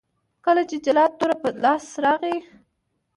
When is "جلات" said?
0.85-1.11